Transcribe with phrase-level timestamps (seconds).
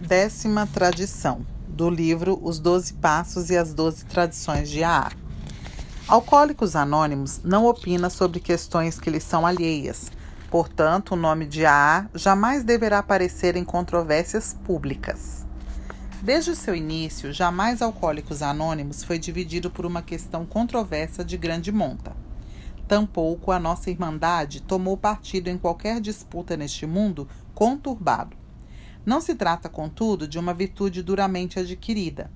[0.00, 5.12] Décima tradição do livro Os Doze Passos e as Doze Tradições de AA.
[6.08, 10.10] Alcoólicos Anônimos não opina sobre questões que lhes são alheias.
[10.50, 15.46] Portanto, o nome de AA jamais deverá aparecer em controvérsias públicas.
[16.22, 21.70] Desde o seu início, jamais Alcoólicos Anônimos foi dividido por uma questão controversa de grande
[21.70, 22.16] monta.
[22.88, 28.39] Tampouco a nossa Irmandade tomou partido em qualquer disputa neste mundo conturbado.
[29.04, 32.30] Não se trata, contudo, de uma virtude duramente adquirida.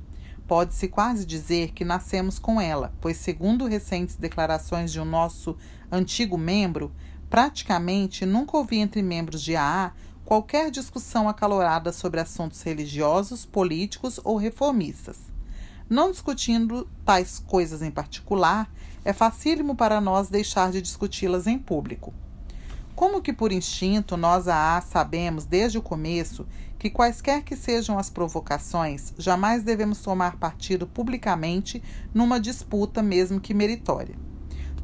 [0.47, 5.57] Pode-se quase dizer que nascemos com ela, pois, segundo recentes declarações de um nosso
[5.91, 6.93] antigo membro,
[7.31, 9.93] praticamente nunca ouvi entre membros de AA
[10.25, 15.19] qualquer discussão acalorada sobre assuntos religiosos, políticos ou reformistas.
[15.89, 18.71] Não discutindo tais coisas em particular,
[19.05, 22.13] é facílimo para nós deixar de discuti-las em público.
[22.95, 26.47] Como que por instinto nós a sabemos desde o começo
[26.79, 33.53] que quaisquer que sejam as provocações, jamais devemos tomar partido publicamente numa disputa mesmo que
[33.53, 34.15] meritória.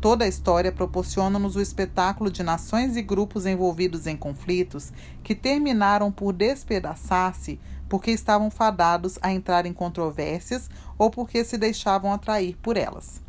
[0.00, 6.10] Toda a história proporciona-nos o espetáculo de nações e grupos envolvidos em conflitos que terminaram
[6.10, 12.76] por despedaçar-se porque estavam fadados a entrar em controvérsias ou porque se deixavam atrair por
[12.76, 13.20] elas.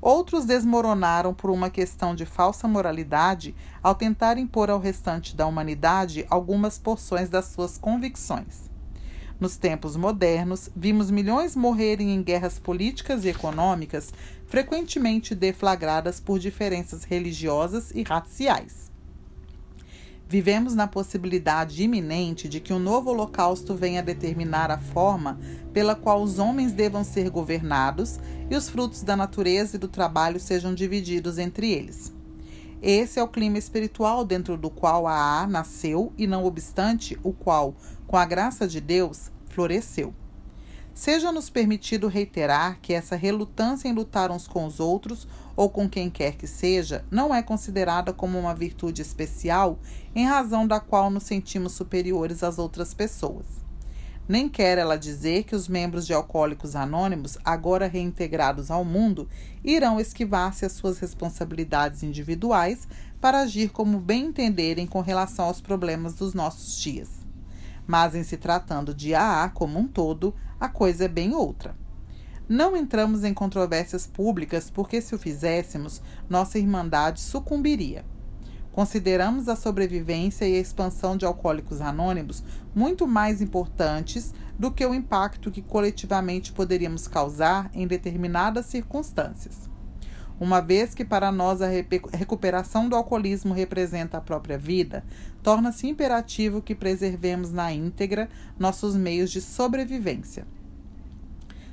[0.00, 6.24] Outros desmoronaram por uma questão de falsa moralidade ao tentar impor ao restante da humanidade
[6.30, 8.70] algumas porções das suas convicções.
[9.40, 14.12] Nos tempos modernos, vimos milhões morrerem em guerras políticas e econômicas,
[14.46, 18.90] frequentemente deflagradas por diferenças religiosas e raciais.
[20.28, 25.40] Vivemos na possibilidade iminente de que um novo holocausto venha determinar a forma
[25.72, 28.20] pela qual os homens devam ser governados
[28.50, 32.12] e os frutos da natureza e do trabalho sejam divididos entre eles.
[32.82, 37.32] Esse é o clima espiritual dentro do qual a A nasceu e, não obstante, o
[37.32, 37.74] qual,
[38.06, 40.12] com a graça de Deus, floresceu.
[40.98, 46.10] Seja-nos permitido reiterar que essa relutância em lutar uns com os outros ou com quem
[46.10, 49.78] quer que seja não é considerada como uma virtude especial
[50.12, 53.46] em razão da qual nos sentimos superiores às outras pessoas.
[54.26, 59.28] Nem quer ela dizer que os membros de Alcoólicos Anônimos, agora reintegrados ao mundo,
[59.62, 62.88] irão esquivar-se às suas responsabilidades individuais
[63.20, 67.17] para agir como bem entenderem com relação aos problemas dos nossos dias.
[67.88, 71.74] Mas, em se tratando de AA como um todo, a coisa é bem outra.
[72.46, 78.04] Não entramos em controvérsias públicas porque, se o fizéssemos, nossa irmandade sucumbiria.
[78.72, 82.44] Consideramos a sobrevivência e a expansão de alcoólicos anônimos
[82.74, 89.68] muito mais importantes do que o impacto que coletivamente poderíamos causar em determinadas circunstâncias.
[90.40, 95.04] Uma vez que para nós a recuperação do alcoolismo representa a própria vida,
[95.42, 98.28] torna-se imperativo que preservemos na íntegra
[98.58, 100.46] nossos meios de sobrevivência.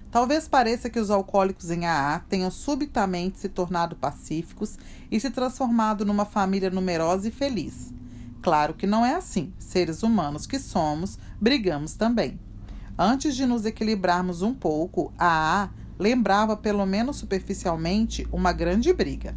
[0.10, 4.78] Talvez pareça que os alcoólicos em AA tenham subitamente se tornado pacíficos
[5.12, 7.94] e se transformado numa família numerosa e feliz.
[8.42, 9.52] Claro que não é assim.
[9.60, 12.40] Seres humanos que somos, brigamos também.
[12.98, 19.36] Antes de nos equilibrarmos um pouco, a AA lembrava, pelo menos superficialmente, uma grande briga.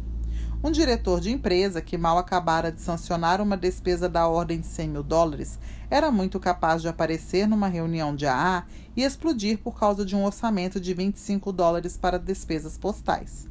[0.61, 4.89] Um diretor de empresa que mal acabara de sancionar uma despesa da ordem de 100
[4.89, 5.57] mil dólares
[5.89, 10.25] era muito capaz de aparecer numa reunião de AA e explodir por causa de um
[10.25, 13.47] orçamento de 25 dólares para despesas postais.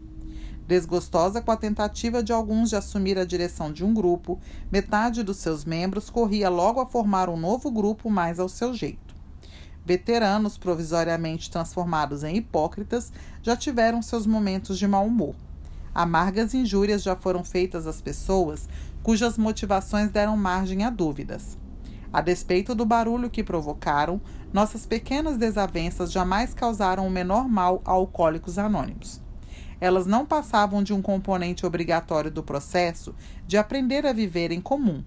[0.67, 4.39] Desgostosa com a tentativa de alguns de assumir a direção de um grupo,
[4.71, 9.08] metade dos seus membros corria logo a formar um novo grupo mais ao seu jeito.
[9.89, 13.11] Veteranos provisoriamente transformados em hipócritas
[13.43, 15.35] já tiveram seus momentos de mau humor.
[15.95, 18.69] Amargas injúrias já foram feitas às pessoas
[19.03, 21.57] cujas motivações deram margem a dúvidas.
[22.13, 24.21] A despeito do barulho que provocaram,
[24.53, 29.23] nossas pequenas desavenças jamais causaram o menor mal a alcoólicos anônimos.
[29.81, 33.15] Elas não passavam de um componente obrigatório do processo
[33.47, 35.03] de aprender a viver em comum,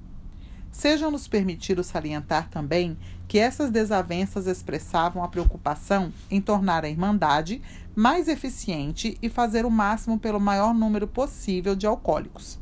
[0.71, 7.61] Sejam-nos permitidos salientar também que essas desavenças expressavam a preocupação em tornar a Irmandade
[7.95, 12.59] mais eficiente e fazer o máximo pelo maior número possível de alcoólicos.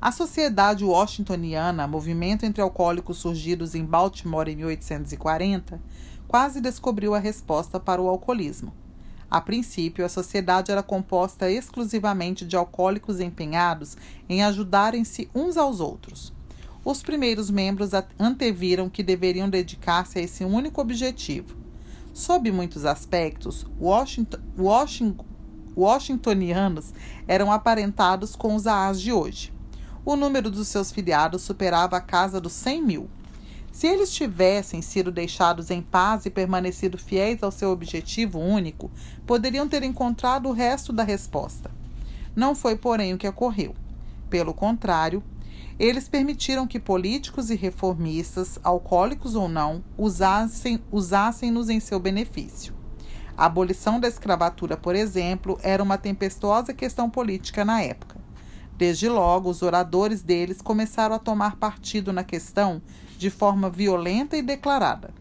[0.00, 5.80] A Sociedade Washingtoniana, movimento entre alcoólicos surgidos em Baltimore em 1840,
[6.26, 8.72] quase descobriu a resposta para o alcoolismo.
[9.30, 13.96] A princípio, a sociedade era composta exclusivamente de alcoólicos empenhados
[14.28, 16.32] em ajudarem-se uns aos outros.
[16.84, 21.56] Os primeiros membros anteviram que deveriam dedicar-se a esse único objetivo.
[22.12, 25.24] Sob muitos aspectos, Washington, Washington,
[25.76, 26.92] washingtonianos
[27.26, 29.52] eram aparentados com os AAs de hoje.
[30.04, 33.10] O número dos seus filiados superava a casa dos 100 mil.
[33.70, 38.90] Se eles tivessem sido deixados em paz e permanecido fiéis ao seu objetivo único,
[39.24, 41.70] poderiam ter encontrado o resto da resposta.
[42.34, 43.74] Não foi, porém, o que ocorreu.
[44.28, 45.22] Pelo contrário,
[45.78, 52.74] eles permitiram que políticos e reformistas, alcoólicos ou não, usassem-nos usassem em seu benefício.
[53.36, 58.20] A abolição da escravatura, por exemplo, era uma tempestuosa questão política na época.
[58.76, 62.82] Desde logo, os oradores deles começaram a tomar partido na questão
[63.18, 65.14] de forma violenta e declarada.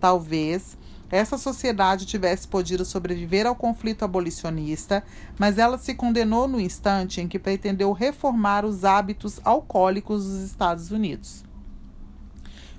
[0.00, 0.76] Talvez
[1.10, 5.04] essa sociedade tivesse podido sobreviver ao conflito abolicionista,
[5.38, 10.90] mas ela se condenou no instante em que pretendeu reformar os hábitos alcoólicos dos Estados
[10.90, 11.44] Unidos.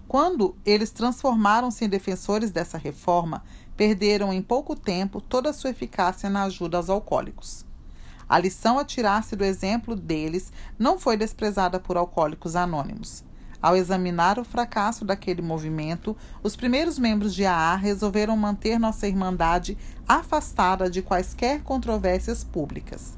[0.07, 3.43] Quando eles transformaram-se em defensores dessa reforma,
[3.75, 7.65] perderam em pouco tempo toda a sua eficácia na ajuda aos alcoólicos.
[8.27, 13.23] A lição a tirar-se do exemplo deles não foi desprezada por alcoólicos anônimos.
[13.65, 19.75] Ao examinar o fracasso daquele movimento, os primeiros membros de AA resolveram manter nossa Irmandade
[20.07, 23.17] afastada de quaisquer controvérsias públicas.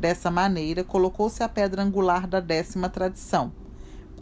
[0.00, 3.52] Dessa maneira, colocou-se a pedra angular da décima tradição.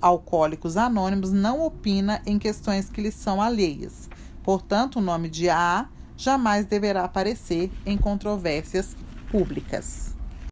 [0.01, 4.11] Alcoólicos Anônimos não opina em questões que lhes são alheias.
[4.43, 8.97] Portanto, o nome de AA jamais deverá aparecer em controvérsias
[9.31, 10.17] públicas.